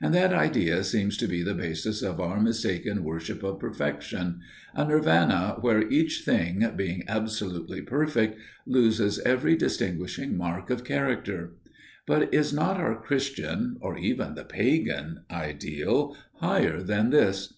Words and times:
And 0.00 0.14
that 0.14 0.32
idea 0.32 0.82
seems 0.82 1.18
to 1.18 1.26
be 1.28 1.42
the 1.42 1.52
basis 1.52 2.00
of 2.00 2.20
our 2.20 2.40
mistaken 2.40 3.04
worship 3.04 3.42
of 3.42 3.58
perfection 3.60 4.40
a 4.74 4.86
Nirvana 4.86 5.58
where 5.60 5.86
each 5.90 6.22
thing, 6.24 6.66
being 6.74 7.02
absolutely 7.06 7.82
perfect, 7.82 8.38
loses 8.64 9.18
every 9.26 9.56
distinguishing 9.56 10.38
mark 10.38 10.70
of 10.70 10.84
character. 10.84 11.52
But 12.06 12.32
is 12.32 12.50
not 12.50 12.78
our 12.78 12.98
Christian, 12.98 13.76
or 13.82 13.98
even 13.98 14.36
the 14.36 14.44
Pagan, 14.44 15.24
ideal 15.30 16.16
higher 16.36 16.80
than 16.80 17.10
this? 17.10 17.52